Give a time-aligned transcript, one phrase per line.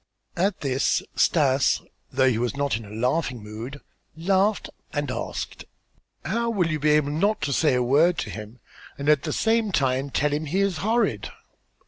[0.35, 1.79] At this Stas,
[2.11, 3.81] though he was not in a laughing mood,
[4.17, 5.65] laughed and asked:
[6.25, 8.59] "How will you be able not to say a word to him
[8.97, 11.29] and at the same time tell him he is horrid?"